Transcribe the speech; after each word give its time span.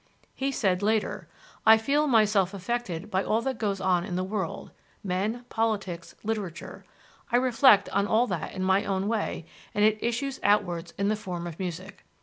He 0.33 0.51
said 0.51 0.81
later: 0.81 1.27
"I 1.63 1.77
feel 1.77 2.07
myself 2.07 2.55
affected 2.55 3.11
by 3.11 3.23
all 3.23 3.39
that 3.43 3.59
goes 3.59 3.79
on 3.79 4.03
in 4.03 4.15
the 4.15 4.23
world 4.23 4.71
men, 5.03 5.45
politics, 5.49 6.15
literature; 6.23 6.83
I 7.31 7.37
reflect 7.37 7.87
on 7.89 8.07
all 8.07 8.25
that 8.25 8.51
in 8.53 8.63
my 8.63 8.83
own 8.83 9.07
way 9.07 9.45
and 9.75 9.85
it 9.85 9.99
issues 10.03 10.39
outwards 10.41 10.95
in 10.97 11.09
the 11.09 11.15
form 11.15 11.45
of 11.45 11.59
music. 11.59 12.03